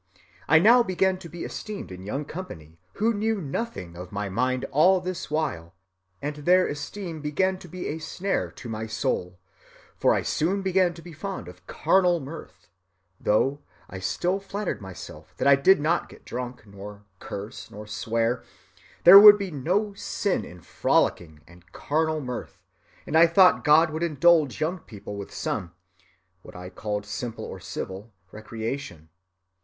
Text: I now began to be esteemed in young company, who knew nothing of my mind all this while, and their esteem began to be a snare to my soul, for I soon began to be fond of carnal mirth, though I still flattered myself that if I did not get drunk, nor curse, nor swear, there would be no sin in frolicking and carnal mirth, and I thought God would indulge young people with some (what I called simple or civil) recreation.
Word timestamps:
I 0.47 0.57
now 0.57 0.81
began 0.81 1.19
to 1.19 1.29
be 1.29 1.43
esteemed 1.43 1.91
in 1.91 2.01
young 2.01 2.25
company, 2.25 2.79
who 2.93 3.13
knew 3.13 3.39
nothing 3.39 3.95
of 3.95 4.11
my 4.11 4.29
mind 4.29 4.65
all 4.71 4.99
this 4.99 5.29
while, 5.29 5.75
and 6.23 6.37
their 6.37 6.65
esteem 6.67 7.21
began 7.21 7.59
to 7.59 7.67
be 7.67 7.87
a 7.87 7.99
snare 7.99 8.49
to 8.53 8.67
my 8.67 8.87
soul, 8.87 9.37
for 9.95 10.15
I 10.15 10.23
soon 10.23 10.63
began 10.63 10.95
to 10.95 11.03
be 11.03 11.13
fond 11.13 11.47
of 11.47 11.67
carnal 11.67 12.19
mirth, 12.19 12.67
though 13.19 13.59
I 13.91 13.99
still 13.99 14.39
flattered 14.39 14.81
myself 14.81 15.35
that 15.37 15.45
if 15.47 15.51
I 15.51 15.61
did 15.61 15.79
not 15.79 16.09
get 16.09 16.25
drunk, 16.25 16.65
nor 16.65 17.03
curse, 17.19 17.69
nor 17.69 17.85
swear, 17.85 18.41
there 19.03 19.19
would 19.19 19.37
be 19.37 19.51
no 19.51 19.93
sin 19.93 20.43
in 20.43 20.61
frolicking 20.61 21.41
and 21.45 21.71
carnal 21.73 22.21
mirth, 22.21 22.63
and 23.05 23.15
I 23.15 23.27
thought 23.27 23.63
God 23.63 23.91
would 23.91 24.01
indulge 24.01 24.59
young 24.59 24.79
people 24.79 25.15
with 25.15 25.31
some 25.31 25.73
(what 26.41 26.55
I 26.55 26.71
called 26.71 27.05
simple 27.05 27.45
or 27.45 27.59
civil) 27.59 28.11
recreation. 28.31 29.09